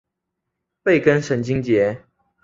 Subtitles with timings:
[0.81, 2.03] 背根神经节。